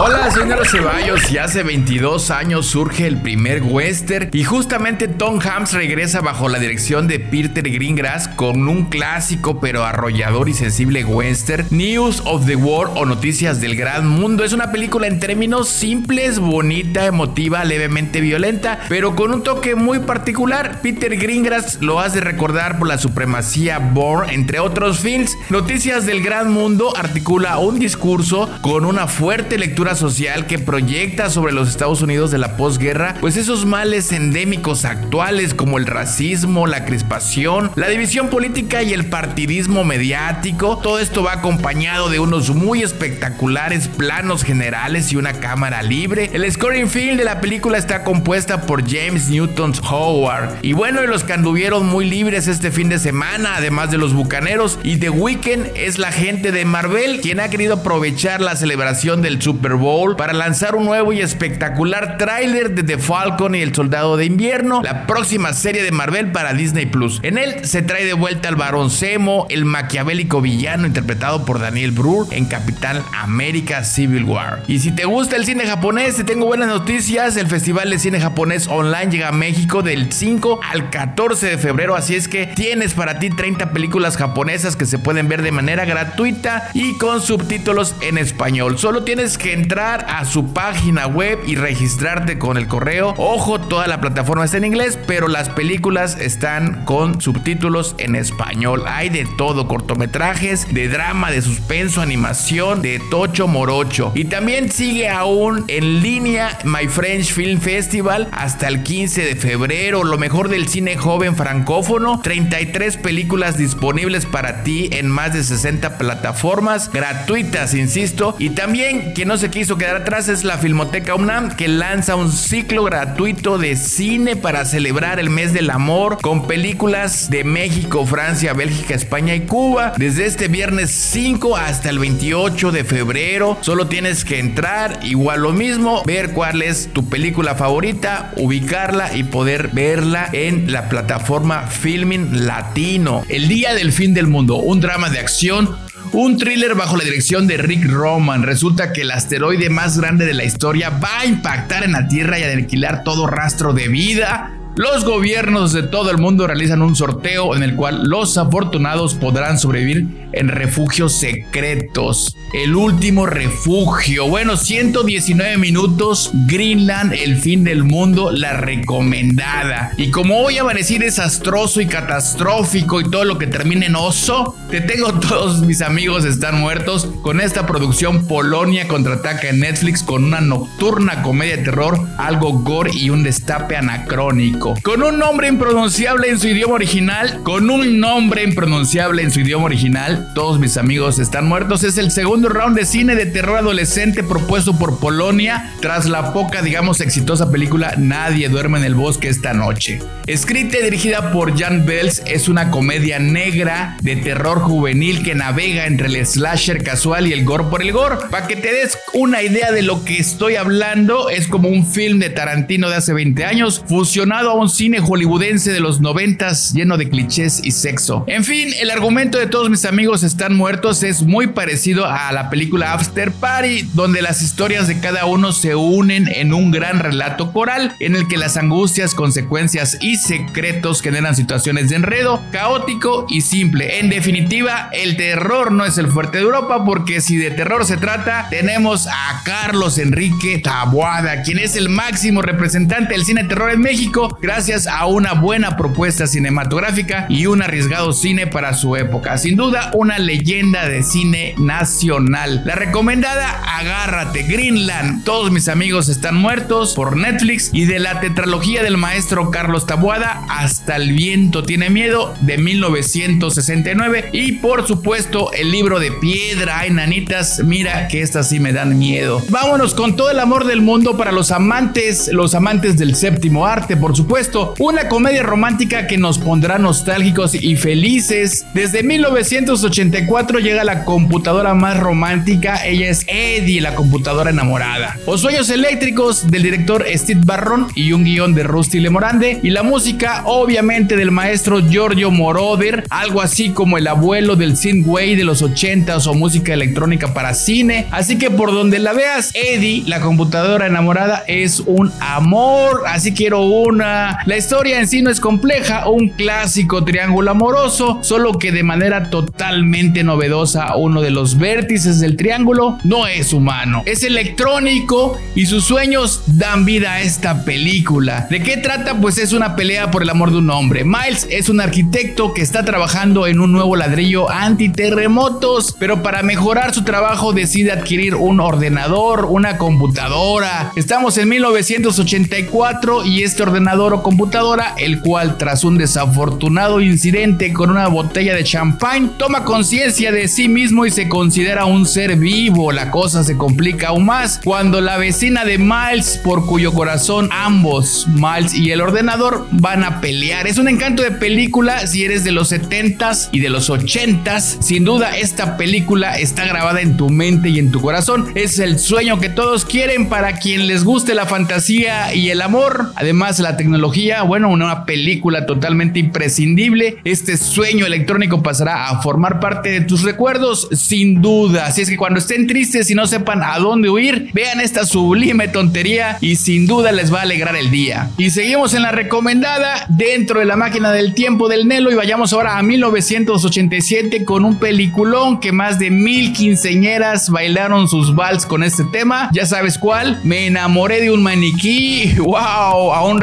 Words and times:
Hola, 0.00 0.30
soy 0.30 0.48
Ceballos 0.64 1.28
y 1.32 1.38
hace 1.38 1.64
22 1.64 2.30
años 2.30 2.66
surge 2.66 3.08
el 3.08 3.20
primer 3.20 3.64
western 3.64 4.30
y 4.32 4.44
justamente 4.44 5.08
Tom 5.08 5.40
Hanks 5.40 5.72
regresa 5.72 6.20
bajo 6.20 6.48
la 6.48 6.60
dirección 6.60 7.08
de 7.08 7.18
Peter 7.18 7.68
Greengrass 7.68 8.28
con 8.28 8.68
un 8.68 8.84
clásico 8.84 9.58
pero 9.58 9.84
arrollador 9.84 10.48
y 10.48 10.54
sensible 10.54 11.04
western, 11.04 11.66
News 11.70 12.22
of 12.26 12.46
the 12.46 12.54
World 12.54 12.96
o 12.96 13.06
Noticias 13.06 13.60
del 13.60 13.74
Gran 13.74 14.06
Mundo. 14.06 14.44
Es 14.44 14.52
una 14.52 14.70
película 14.70 15.08
en 15.08 15.18
términos 15.18 15.68
simples, 15.68 16.38
bonita, 16.38 17.04
emotiva, 17.04 17.64
levemente 17.64 18.20
violenta, 18.20 18.78
pero 18.88 19.16
con 19.16 19.34
un 19.34 19.42
toque 19.42 19.74
muy 19.74 19.98
particular. 19.98 20.80
Peter 20.80 21.16
Greengrass 21.16 21.78
lo 21.80 21.98
hace 21.98 22.20
recordar 22.20 22.78
por 22.78 22.86
la 22.86 22.98
supremacía 22.98 23.80
Bourne, 23.80 24.32
entre 24.32 24.60
otros 24.60 25.00
films. 25.00 25.36
Noticias 25.50 26.06
del 26.06 26.22
Gran 26.22 26.52
Mundo 26.52 26.96
articula 26.96 27.58
un 27.58 27.80
discurso 27.80 28.48
con 28.60 28.84
una 28.84 29.08
fuerte 29.08 29.58
lectura 29.58 29.87
social 29.94 30.46
que 30.46 30.58
proyecta 30.58 31.30
sobre 31.30 31.52
los 31.52 31.68
Estados 31.68 32.02
Unidos 32.02 32.30
de 32.30 32.38
la 32.38 32.56
posguerra, 32.56 33.14
pues 33.20 33.36
esos 33.36 33.66
males 33.66 34.12
endémicos 34.12 34.84
actuales 34.84 35.54
como 35.54 35.78
el 35.78 35.86
racismo, 35.86 36.66
la 36.66 36.84
crispación, 36.84 37.70
la 37.74 37.88
división 37.88 38.28
política 38.28 38.82
y 38.82 38.92
el 38.92 39.06
partidismo 39.06 39.84
mediático, 39.84 40.78
todo 40.78 40.98
esto 40.98 41.22
va 41.22 41.34
acompañado 41.34 42.08
de 42.08 42.18
unos 42.18 42.54
muy 42.54 42.82
espectaculares 42.82 43.88
planos 43.88 44.44
generales 44.44 45.12
y 45.12 45.16
una 45.16 45.34
cámara 45.34 45.82
libre. 45.82 46.30
El 46.32 46.50
scoring 46.50 46.88
film 46.88 47.16
de 47.16 47.24
la 47.24 47.40
película 47.40 47.78
está 47.78 48.04
compuesta 48.04 48.62
por 48.62 48.88
James 48.88 49.28
Newton 49.28 49.72
Howard. 49.88 50.58
Y 50.62 50.72
bueno, 50.72 51.02
y 51.02 51.06
los 51.06 51.24
que 51.24 51.32
anduvieron 51.32 51.86
muy 51.86 52.08
libres 52.08 52.48
este 52.48 52.70
fin 52.70 52.88
de 52.88 52.98
semana, 52.98 53.56
además 53.56 53.90
de 53.90 53.98
los 53.98 54.12
bucaneros, 54.12 54.78
y 54.82 54.96
The 54.96 55.10
Weeknd 55.10 55.72
es 55.74 55.98
la 55.98 56.12
gente 56.12 56.52
de 56.52 56.64
Marvel, 56.64 57.20
quien 57.20 57.40
ha 57.40 57.48
querido 57.48 57.74
aprovechar 57.74 58.40
la 58.40 58.56
celebración 58.56 59.22
del 59.22 59.40
Super 59.40 59.74
Para 60.16 60.32
lanzar 60.32 60.74
un 60.74 60.86
nuevo 60.86 61.12
y 61.12 61.20
espectacular 61.20 62.18
tráiler 62.18 62.74
de 62.74 62.82
The 62.82 62.98
Falcon 62.98 63.54
y 63.54 63.60
el 63.60 63.72
Soldado 63.72 64.16
de 64.16 64.24
Invierno, 64.24 64.82
la 64.82 65.06
próxima 65.06 65.52
serie 65.52 65.84
de 65.84 65.92
Marvel 65.92 66.32
para 66.32 66.52
Disney 66.52 66.86
Plus. 66.86 67.20
En 67.22 67.38
él 67.38 67.64
se 67.64 67.82
trae 67.82 68.04
de 68.04 68.14
vuelta 68.14 68.48
al 68.48 68.56
Barón 68.56 68.90
Zemo, 68.90 69.46
el 69.50 69.64
maquiavélico 69.64 70.40
villano 70.40 70.86
interpretado 70.86 71.44
por 71.44 71.60
Daniel 71.60 71.92
Brühl 71.92 72.26
en 72.32 72.46
Capitán 72.46 73.04
América 73.16 73.84
Civil 73.84 74.24
War. 74.24 74.64
Y 74.66 74.80
si 74.80 74.90
te 74.90 75.04
gusta 75.04 75.36
el 75.36 75.44
cine 75.44 75.64
japonés, 75.64 76.16
te 76.16 76.24
tengo 76.24 76.46
buenas 76.46 76.68
noticias. 76.68 77.36
El 77.36 77.46
Festival 77.46 77.90
de 77.90 78.00
Cine 78.00 78.20
Japonés 78.20 78.66
Online 78.66 79.12
llega 79.12 79.28
a 79.28 79.32
México 79.32 79.82
del 79.82 80.12
5 80.12 80.58
al 80.72 80.90
14 80.90 81.46
de 81.46 81.58
febrero, 81.58 81.94
así 81.94 82.16
es 82.16 82.26
que 82.26 82.46
tienes 82.46 82.94
para 82.94 83.20
ti 83.20 83.30
30 83.30 83.70
películas 83.70 84.16
japonesas 84.16 84.74
que 84.74 84.86
se 84.86 84.98
pueden 84.98 85.28
ver 85.28 85.42
de 85.42 85.52
manera 85.52 85.84
gratuita 85.84 86.70
y 86.74 86.98
con 86.98 87.22
subtítulos 87.22 87.94
en 88.00 88.18
español. 88.18 88.76
Solo 88.76 89.04
tienes 89.04 89.38
que 89.38 89.52
entrar 89.68 90.06
a 90.08 90.24
su 90.24 90.54
página 90.54 91.06
web 91.06 91.40
y 91.46 91.54
registrarte 91.54 92.38
con 92.38 92.56
el 92.56 92.68
correo. 92.68 93.12
Ojo, 93.18 93.60
toda 93.60 93.86
la 93.86 94.00
plataforma 94.00 94.46
está 94.46 94.56
en 94.56 94.64
inglés, 94.64 94.98
pero 95.06 95.28
las 95.28 95.50
películas 95.50 96.16
están 96.18 96.86
con 96.86 97.20
subtítulos 97.20 97.94
en 97.98 98.16
español. 98.16 98.84
Hay 98.86 99.10
de 99.10 99.26
todo, 99.36 99.68
cortometrajes, 99.68 100.72
de 100.72 100.88
drama, 100.88 101.30
de 101.30 101.42
suspenso, 101.42 102.00
animación, 102.00 102.80
de 102.80 102.98
tocho 103.10 103.46
morocho. 103.46 104.10
Y 104.14 104.24
también 104.24 104.72
sigue 104.72 105.10
aún 105.10 105.66
en 105.68 106.00
línea 106.00 106.58
My 106.64 106.88
French 106.88 107.30
Film 107.30 107.60
Festival 107.60 108.28
hasta 108.32 108.68
el 108.68 108.82
15 108.82 109.22
de 109.22 109.36
febrero. 109.36 110.02
Lo 110.02 110.16
mejor 110.16 110.48
del 110.48 110.66
cine 110.68 110.96
joven 110.96 111.36
francófono. 111.36 112.22
33 112.22 112.96
películas 112.96 113.58
disponibles 113.58 114.24
para 114.24 114.62
ti 114.62 114.88
en 114.92 115.10
más 115.10 115.34
de 115.34 115.44
60 115.44 115.98
plataformas 115.98 116.90
gratuitas, 116.90 117.74
insisto. 117.74 118.34
Y 118.38 118.50
también 118.50 119.12
que 119.12 119.26
no 119.26 119.36
se 119.36 119.57
quiso 119.58 119.76
quedar 119.76 119.96
atrás 119.96 120.28
es 120.28 120.44
la 120.44 120.56
Filmoteca 120.56 121.16
UNAM 121.16 121.56
que 121.56 121.66
lanza 121.66 122.14
un 122.14 122.30
ciclo 122.30 122.84
gratuito 122.84 123.58
de 123.58 123.74
cine 123.74 124.36
para 124.36 124.64
celebrar 124.64 125.18
el 125.18 125.30
mes 125.30 125.52
del 125.52 125.70
amor 125.70 126.18
con 126.22 126.46
películas 126.46 127.28
de 127.28 127.42
México, 127.42 128.06
Francia, 128.06 128.52
Bélgica, 128.52 128.94
España 128.94 129.34
y 129.34 129.40
Cuba. 129.40 129.94
Desde 129.96 130.26
este 130.26 130.46
viernes 130.46 130.92
5 130.92 131.56
hasta 131.56 131.90
el 131.90 131.98
28 131.98 132.70
de 132.70 132.84
febrero 132.84 133.58
solo 133.60 133.88
tienes 133.88 134.24
que 134.24 134.38
entrar, 134.38 135.00
igual 135.02 135.40
lo 135.40 135.52
mismo, 135.52 136.04
ver 136.06 136.30
cuál 136.30 136.62
es 136.62 136.92
tu 136.92 137.08
película 137.08 137.56
favorita, 137.56 138.32
ubicarla 138.36 139.16
y 139.16 139.24
poder 139.24 139.70
verla 139.72 140.28
en 140.32 140.70
la 140.70 140.88
plataforma 140.88 141.62
Filming 141.66 142.46
Latino. 142.46 143.24
El 143.28 143.48
Día 143.48 143.74
del 143.74 143.90
Fin 143.90 144.14
del 144.14 144.28
Mundo, 144.28 144.58
un 144.58 144.78
drama 144.78 145.10
de 145.10 145.18
acción 145.18 145.87
un 146.12 146.36
thriller 146.36 146.74
bajo 146.74 146.96
la 146.96 147.04
dirección 147.04 147.46
de 147.46 147.56
Rick 147.56 147.86
Roman. 147.86 148.42
Resulta 148.42 148.92
que 148.92 149.02
el 149.02 149.10
asteroide 149.10 149.70
más 149.70 149.98
grande 149.98 150.26
de 150.26 150.34
la 150.34 150.44
historia 150.44 150.90
va 150.90 151.20
a 151.20 151.26
impactar 151.26 151.84
en 151.84 151.92
la 151.92 152.08
Tierra 152.08 152.38
y 152.38 152.42
a 152.42 152.52
aniquilar 152.52 153.04
todo 153.04 153.26
rastro 153.26 153.72
de 153.72 153.88
vida. 153.88 154.57
Los 154.78 155.04
gobiernos 155.04 155.72
de 155.72 155.82
todo 155.82 156.12
el 156.12 156.18
mundo 156.18 156.46
realizan 156.46 156.82
un 156.82 156.94
sorteo 156.94 157.56
en 157.56 157.64
el 157.64 157.74
cual 157.74 158.04
los 158.04 158.38
afortunados 158.38 159.14
podrán 159.14 159.58
sobrevivir 159.58 160.28
en 160.32 160.46
refugios 160.46 161.14
secretos. 161.14 162.36
El 162.52 162.76
último 162.76 163.26
refugio. 163.26 164.28
Bueno, 164.28 164.56
119 164.56 165.58
minutos. 165.58 166.30
Greenland, 166.46 167.12
el 167.12 167.36
fin 167.36 167.64
del 167.64 167.82
mundo, 167.82 168.30
la 168.30 168.52
recomendada. 168.52 169.92
Y 169.96 170.10
como 170.10 170.38
hoy 170.38 170.58
amanecí 170.58 170.96
desastroso 170.98 171.80
y 171.80 171.86
catastrófico 171.86 173.00
y 173.00 173.10
todo 173.10 173.24
lo 173.24 173.36
que 173.36 173.48
termine 173.48 173.86
en 173.86 173.96
oso, 173.96 174.54
te 174.70 174.80
tengo 174.80 175.12
todos 175.20 175.60
mis 175.62 175.82
amigos 175.82 176.24
están 176.24 176.60
muertos 176.60 177.08
con 177.22 177.40
esta 177.40 177.66
producción 177.66 178.26
Polonia 178.28 178.86
contraataca 178.86 179.48
en 179.48 179.60
Netflix 179.60 180.02
con 180.02 180.24
una 180.24 180.40
nocturna 180.40 181.22
comedia 181.22 181.56
de 181.56 181.64
terror, 181.64 181.98
algo 182.16 182.52
gore 182.60 182.92
y 182.94 183.10
un 183.10 183.24
destape 183.24 183.76
anacrónico. 183.76 184.67
Con 184.82 185.02
un 185.02 185.18
nombre 185.18 185.48
impronunciable 185.48 186.28
en 186.28 186.38
su 186.38 186.48
idioma 186.48 186.74
original, 186.74 187.40
con 187.42 187.70
un 187.70 188.00
nombre 188.00 188.42
impronunciable 188.42 189.22
en 189.22 189.30
su 189.30 189.40
idioma 189.40 189.66
original, 189.66 190.32
todos 190.34 190.58
mis 190.58 190.76
amigos 190.76 191.18
están 191.18 191.46
muertos. 191.46 191.84
Es 191.84 191.98
el 191.98 192.10
segundo 192.10 192.48
round 192.48 192.76
de 192.76 192.84
cine 192.84 193.14
de 193.14 193.26
terror 193.26 193.58
adolescente 193.58 194.22
propuesto 194.22 194.78
por 194.78 194.98
Polonia 194.98 195.72
tras 195.80 196.06
la 196.06 196.32
poca, 196.32 196.62
digamos, 196.62 197.00
exitosa 197.00 197.50
película 197.50 197.94
Nadie 197.96 198.48
duerme 198.48 198.78
en 198.78 198.84
el 198.84 198.94
bosque 198.94 199.28
esta 199.28 199.52
noche. 199.52 200.00
Escrita 200.26 200.78
y 200.78 200.82
dirigida 200.82 201.32
por 201.32 201.58
Jan 201.58 201.86
Bells, 201.86 202.22
es 202.26 202.48
una 202.48 202.70
comedia 202.70 203.18
negra 203.18 203.96
de 204.02 204.16
terror 204.16 204.60
juvenil 204.60 205.22
que 205.22 205.34
navega 205.34 205.86
entre 205.86 206.08
el 206.08 206.26
slasher 206.26 206.82
casual 206.82 207.26
y 207.26 207.32
el 207.32 207.44
gore 207.44 207.64
por 207.64 207.82
el 207.82 207.92
gore. 207.92 208.16
Para 208.30 208.46
que 208.46 208.56
te 208.56 208.72
des 208.72 208.98
una 209.14 209.42
idea 209.42 209.72
de 209.72 209.82
lo 209.82 210.04
que 210.04 210.18
estoy 210.18 210.56
hablando, 210.56 211.30
es 211.30 211.46
como 211.46 211.68
un 211.68 211.86
film 211.86 212.18
de 212.18 212.30
Tarantino 212.30 212.90
de 212.90 212.96
hace 212.96 213.12
20 213.12 213.44
años, 213.44 213.82
fusionado 213.88 214.50
a 214.50 214.54
un 214.60 214.68
cine 214.68 215.00
hollywoodense 215.00 215.72
de 215.72 215.80
los 215.80 216.00
noventas 216.00 216.72
lleno 216.72 216.96
de 216.96 217.08
clichés 217.08 217.60
y 217.62 217.70
sexo. 217.70 218.24
En 218.26 218.44
fin, 218.44 218.68
el 218.80 218.90
argumento 218.90 219.38
de 219.38 219.46
todos 219.46 219.70
mis 219.70 219.84
amigos 219.84 220.22
están 220.22 220.56
muertos 220.56 221.02
es 221.02 221.22
muy 221.22 221.48
parecido 221.48 222.06
a 222.06 222.32
la 222.32 222.50
película 222.50 222.92
After 222.92 223.32
Party, 223.32 223.82
donde 223.94 224.22
las 224.22 224.42
historias 224.42 224.88
de 224.88 225.00
cada 225.00 225.26
uno 225.26 225.52
se 225.52 225.74
unen 225.74 226.28
en 226.28 226.52
un 226.52 226.70
gran 226.70 226.98
relato 226.98 227.52
coral 227.52 227.94
en 228.00 228.16
el 228.16 228.28
que 228.28 228.36
las 228.36 228.56
angustias, 228.56 229.14
consecuencias 229.14 229.98
y 230.00 230.16
secretos 230.16 231.02
generan 231.02 231.36
situaciones 231.36 231.88
de 231.88 231.96
enredo, 231.96 232.42
caótico 232.52 233.26
y 233.28 233.42
simple. 233.42 234.00
En 234.00 234.10
definitiva, 234.10 234.90
el 234.92 235.16
terror 235.16 235.72
no 235.72 235.84
es 235.84 235.98
el 235.98 236.08
fuerte 236.08 236.38
de 236.38 236.44
Europa 236.44 236.84
porque 236.84 237.20
si 237.20 237.36
de 237.36 237.50
terror 237.50 237.84
se 237.84 237.96
trata, 237.96 238.46
tenemos 238.50 239.06
a 239.06 239.42
Carlos 239.44 239.98
Enrique 239.98 240.58
Taboada, 240.58 241.42
quien 241.42 241.58
es 241.58 241.76
el 241.76 241.88
máximo 241.88 242.42
representante 242.42 243.14
del 243.14 243.24
cine 243.24 243.44
terror 243.44 243.70
en 243.70 243.80
México 243.80 244.38
gracias 244.48 244.86
a 244.86 245.04
una 245.04 245.34
buena 245.34 245.76
propuesta 245.76 246.26
cinematográfica 246.26 247.26
y 247.28 247.44
un 247.44 247.60
arriesgado 247.60 248.14
cine 248.14 248.46
para 248.46 248.72
su 248.72 248.96
época. 248.96 249.36
Sin 249.36 249.56
duda, 249.56 249.90
una 249.92 250.18
leyenda 250.18 250.88
de 250.88 251.02
cine 251.02 251.54
nacional. 251.58 252.62
La 252.64 252.74
recomendada, 252.74 253.62
agárrate, 253.76 254.44
Greenland. 254.44 255.22
Todos 255.24 255.50
mis 255.50 255.68
amigos 255.68 256.08
están 256.08 256.36
muertos 256.36 256.94
por 256.94 257.14
Netflix 257.14 257.68
y 257.74 257.84
de 257.84 257.98
la 257.98 258.20
tetralogía 258.20 258.82
del 258.82 258.96
maestro 258.96 259.50
Carlos 259.50 259.84
Tabuada 259.84 260.46
hasta 260.48 260.96
El 260.96 261.12
viento 261.12 261.62
tiene 261.62 261.90
miedo 261.90 262.34
de 262.40 262.56
1969 262.56 264.30
y 264.32 264.52
por 264.52 264.88
supuesto 264.88 265.52
el 265.52 265.70
libro 265.70 266.00
de 266.00 266.10
piedra, 266.10 266.78
hay 266.78 266.90
nanitas, 266.90 267.62
mira 267.62 268.08
que 268.08 268.22
estas 268.22 268.48
sí 268.48 268.60
me 268.60 268.72
dan 268.72 268.98
miedo. 268.98 269.42
Vámonos 269.50 269.92
con 269.92 270.16
todo 270.16 270.30
el 270.30 270.40
amor 270.40 270.64
del 270.64 270.80
mundo 270.80 271.18
para 271.18 271.32
los 271.32 271.50
amantes, 271.50 272.30
los 272.32 272.54
amantes 272.54 272.96
del 272.96 273.14
séptimo 273.14 273.66
arte, 273.66 273.98
por 273.98 274.16
supuesto 274.16 274.27
supuesto, 274.28 274.74
una 274.78 275.08
comedia 275.08 275.42
romántica 275.42 276.06
que 276.06 276.18
nos 276.18 276.38
pondrá 276.38 276.78
nostálgicos 276.78 277.54
y 277.54 277.76
felices. 277.76 278.66
Desde 278.74 279.02
1984 279.02 280.58
llega 280.58 280.84
la 280.84 281.06
computadora 281.06 281.72
más 281.72 281.98
romántica, 281.98 282.84
ella 282.84 283.08
es 283.08 283.24
Eddie, 283.26 283.80
la 283.80 283.94
computadora 283.94 284.50
enamorada. 284.50 285.16
Los 285.26 285.40
sueños 285.40 285.70
eléctricos 285.70 286.50
del 286.50 286.62
director 286.62 287.06
Steve 287.10 287.40
Barron 287.42 287.86
y 287.94 288.12
un 288.12 288.22
guion 288.22 288.54
de 288.54 288.64
Rusty 288.64 289.00
Lemorande 289.00 289.60
y 289.62 289.70
la 289.70 289.82
música 289.82 290.42
obviamente 290.44 291.16
del 291.16 291.30
maestro 291.30 291.80
Giorgio 291.80 292.30
Moroder, 292.30 293.04
algo 293.08 293.40
así 293.40 293.70
como 293.70 293.96
el 293.96 294.06
abuelo 294.06 294.56
del 294.56 294.76
synthwave 294.76 295.36
de 295.36 295.44
los 295.44 295.62
80s 295.62 296.26
o 296.26 296.34
música 296.34 296.74
electrónica 296.74 297.32
para 297.32 297.54
cine. 297.54 298.04
Así 298.10 298.36
que 298.36 298.50
por 298.50 298.72
donde 298.72 298.98
la 298.98 299.14
veas, 299.14 299.52
Eddie, 299.54 300.02
la 300.06 300.20
computadora 300.20 300.86
enamorada, 300.86 301.44
es 301.46 301.80
un 301.80 302.12
amor, 302.20 303.04
así 303.06 303.32
quiero 303.32 303.62
una. 303.62 304.17
La 304.46 304.56
historia 304.56 304.98
en 304.98 305.08
sí 305.08 305.22
no 305.22 305.30
es 305.30 305.40
compleja, 305.40 306.08
un 306.08 306.30
clásico 306.30 307.04
triángulo 307.04 307.50
amoroso, 307.50 308.18
solo 308.22 308.58
que 308.58 308.72
de 308.72 308.82
manera 308.82 309.30
totalmente 309.30 310.24
novedosa 310.24 310.96
uno 310.96 311.20
de 311.20 311.30
los 311.30 311.58
vértices 311.58 312.20
del 312.20 312.36
triángulo 312.36 312.98
no 313.04 313.26
es 313.26 313.52
humano, 313.52 314.02
es 314.06 314.22
electrónico 314.22 315.38
y 315.54 315.66
sus 315.66 315.84
sueños 315.84 316.42
dan 316.46 316.84
vida 316.84 317.14
a 317.14 317.20
esta 317.20 317.64
película. 317.64 318.46
¿De 318.50 318.62
qué 318.62 318.76
trata? 318.76 319.14
Pues 319.20 319.38
es 319.38 319.52
una 319.52 319.76
pelea 319.76 320.10
por 320.10 320.22
el 320.22 320.30
amor 320.30 320.50
de 320.50 320.58
un 320.58 320.70
hombre. 320.70 321.04
Miles 321.04 321.46
es 321.50 321.68
un 321.68 321.80
arquitecto 321.80 322.54
que 322.54 322.62
está 322.62 322.84
trabajando 322.84 323.46
en 323.46 323.60
un 323.60 323.72
nuevo 323.72 323.96
ladrillo 323.96 324.50
antiterremotos, 324.50 325.94
pero 325.98 326.22
para 326.22 326.42
mejorar 326.42 326.94
su 326.94 327.04
trabajo 327.04 327.52
decide 327.52 327.92
adquirir 327.92 328.34
un 328.34 328.60
ordenador, 328.60 329.46
una 329.46 329.78
computadora. 329.78 330.92
Estamos 330.96 331.38
en 331.38 331.48
1984 331.48 333.24
y 333.24 333.42
este 333.42 333.62
ordenador 333.62 334.07
computadora, 334.22 334.94
el 334.98 335.20
cual 335.20 335.56
tras 335.58 335.84
un 335.84 335.98
desafortunado 335.98 337.00
incidente 337.00 337.72
con 337.72 337.90
una 337.90 338.08
botella 338.08 338.54
de 338.54 338.64
champán, 338.64 339.36
toma 339.38 339.64
conciencia 339.64 340.32
de 340.32 340.48
sí 340.48 340.68
mismo 340.68 341.06
y 341.06 341.10
se 341.10 341.28
considera 341.28 341.84
un 341.84 342.06
ser 342.06 342.36
vivo. 342.36 342.92
La 342.92 343.10
cosa 343.10 343.44
se 343.44 343.56
complica 343.56 344.08
aún 344.08 344.26
más 344.26 344.60
cuando 344.64 345.00
la 345.00 345.16
vecina 345.16 345.64
de 345.64 345.78
Miles, 345.78 346.40
por 346.42 346.66
cuyo 346.66 346.92
corazón 346.92 347.48
ambos, 347.52 348.26
Miles 348.28 348.74
y 348.74 348.90
el 348.90 349.00
ordenador, 349.00 349.66
van 349.70 350.04
a 350.04 350.20
pelear. 350.20 350.66
Es 350.66 350.78
un 350.78 350.88
encanto 350.88 351.22
de 351.22 351.30
película 351.30 352.06
si 352.06 352.24
eres 352.24 352.44
de 352.44 352.52
los 352.52 352.72
70s 352.72 353.48
y 353.52 353.60
de 353.60 353.70
los 353.70 353.90
80s. 353.90 354.80
Sin 354.80 355.04
duda, 355.04 355.36
esta 355.36 355.76
película 355.76 356.38
está 356.38 356.64
grabada 356.66 357.00
en 357.00 357.16
tu 357.16 357.28
mente 357.28 357.68
y 357.68 357.78
en 357.78 357.90
tu 357.90 358.00
corazón. 358.00 358.52
Es 358.54 358.78
el 358.78 358.98
sueño 358.98 359.38
que 359.38 359.48
todos 359.48 359.84
quieren 359.84 360.28
para 360.28 360.58
quien 360.58 360.86
les 360.86 361.04
guste 361.04 361.34
la 361.34 361.46
fantasía 361.46 362.34
y 362.34 362.50
el 362.50 362.62
amor. 362.62 363.12
Además, 363.16 363.58
la 363.58 363.76
tecnología, 363.76 363.97
bueno, 364.46 364.68
una 364.68 365.04
película 365.04 365.66
totalmente 365.66 366.18
imprescindible. 366.18 367.18
Este 367.24 367.56
sueño 367.56 368.06
electrónico 368.06 368.62
pasará 368.62 369.08
a 369.08 369.22
formar 369.22 369.60
parte 369.60 369.90
de 369.90 370.00
tus 370.02 370.22
recuerdos, 370.22 370.88
sin 370.92 371.42
duda. 371.42 371.86
Así 371.86 372.02
es 372.02 372.10
que 372.10 372.16
cuando 372.16 372.38
estén 372.38 372.66
tristes 372.66 373.10
y 373.10 373.14
no 373.14 373.26
sepan 373.26 373.62
a 373.62 373.78
dónde 373.78 374.08
huir, 374.08 374.50
vean 374.52 374.80
esta 374.80 375.04
sublime 375.04 375.68
tontería 375.68 376.38
y 376.40 376.56
sin 376.56 376.86
duda 376.86 377.12
les 377.12 377.32
va 377.32 377.40
a 377.40 377.42
alegrar 377.42 377.76
el 377.76 377.90
día. 377.90 378.30
Y 378.38 378.50
seguimos 378.50 378.94
en 378.94 379.02
la 379.02 379.12
recomendada 379.12 380.06
dentro 380.08 380.60
de 380.60 380.66
la 380.66 380.76
máquina 380.76 381.12
del 381.12 381.34
tiempo 381.34 381.68
del 381.68 381.86
Nelo 381.88 382.10
y 382.10 382.14
vayamos 382.14 382.52
ahora 382.52 382.78
a 382.78 382.82
1987 382.82 384.44
con 384.44 384.64
un 384.64 384.78
peliculón 384.78 385.60
que 385.60 385.72
más 385.72 385.98
de 385.98 386.10
mil 386.10 386.52
quinceñeras 386.52 387.50
bailaron 387.50 388.08
sus 388.08 388.34
vals 388.34 388.66
con 388.66 388.82
este 388.82 389.04
tema. 389.04 389.50
Ya 389.52 389.66
sabes 389.66 389.98
cuál. 389.98 390.40
Me 390.44 390.66
enamoré 390.66 391.20
de 391.20 391.30
un 391.30 391.42
maniquí. 391.42 392.34
¡Wow! 392.38 393.12
Aún 393.12 393.40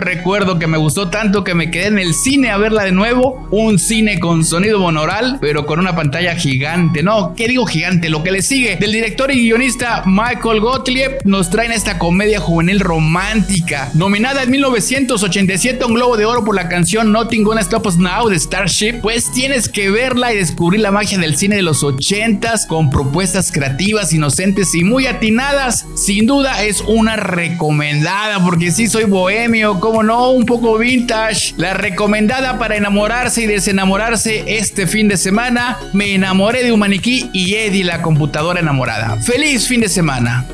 que 0.54 0.68
me 0.68 0.78
gustó 0.78 1.10
tanto 1.10 1.44
que 1.44 1.56
me 1.56 1.72
quedé 1.72 1.88
en 1.88 2.00
el 2.00 2.14
cine 2.14 2.52
a 2.52 2.58
verla 2.58 2.84
de 2.84 2.92
nuevo. 2.92 3.48
Un 3.52 3.80
cine 3.80 4.20
con 4.20 4.46
sonido 4.46 4.80
monoral, 4.80 5.40
pero 5.42 5.66
con 5.66 5.80
una 5.80 5.96
pantalla 5.96 6.36
gigante. 6.36 7.04
No, 7.04 7.34
¿qué 7.36 7.48
digo 7.48 7.66
gigante? 7.66 8.10
Lo 8.10 8.24
que 8.24 8.32
le 8.32 8.42
sigue. 8.42 8.76
Del 8.78 8.92
director 8.92 9.32
y 9.32 9.40
guionista 9.40 10.04
Michael 10.06 10.60
Gottlieb 10.60 11.20
nos 11.24 11.50
traen 11.50 11.72
esta 11.72 11.98
comedia 11.98 12.40
juvenil 12.40 12.80
romántica. 12.80 13.90
Nominada 13.96 14.44
en 14.44 14.52
1987 14.52 15.84
a 15.84 15.88
un 15.88 15.96
Globo 15.96 16.18
de 16.18 16.26
Oro 16.26 16.46
por 16.46 16.56
la 16.56 16.70
canción 16.70 17.12
Nothing 17.12 17.44
Gonna 17.44 17.62
Stop 17.62 17.88
Us 17.88 17.98
Now 17.98 18.30
de 18.30 18.40
Starship. 18.40 19.02
Pues 19.02 19.32
tienes 19.32 19.68
que 19.68 19.90
verla 19.90 20.34
y 20.34 20.38
descubrir 20.38 20.82
la 20.82 20.92
magia 20.92 21.18
del 21.18 21.36
cine 21.36 21.56
de 21.56 21.62
los 21.64 21.84
80s 21.84 22.68
con 22.68 22.90
propuestas 22.90 23.52
creativas, 23.52 24.14
inocentes 24.14 24.76
y 24.76 24.84
muy 24.84 25.08
atinadas. 25.08 25.86
Sin 25.96 26.28
duda 26.28 26.64
es 26.64 26.82
una 26.82 27.16
recomendada 27.16 28.44
porque 28.44 28.72
sí 28.72 28.88
soy 28.88 29.06
bohemio, 29.06 29.80
como 29.80 30.04
no, 30.04 30.30
un 30.36 30.46
poco 30.46 30.78
vintage. 30.78 31.54
La 31.58 31.74
recomendada 31.74 32.60
para 32.60 32.76
enamorarse 32.76 33.42
y 33.42 33.46
desenamorarse 33.46 34.44
este 34.58 34.88
fin 34.88 35.08
de 35.08 35.18
semana. 35.18 35.78
Me 35.94 36.14
enamoré 36.14 36.64
de 36.64 36.72
un 36.72 36.80
maniquí 36.80 37.30
y 37.34 37.56
Eddie 37.56 37.84
la 37.84 38.02
computadora 38.02 38.60
enamorada. 38.60 39.18
Feliz 39.22 39.68
fin 39.68 39.82
de 39.82 39.90
semana. 39.90 40.46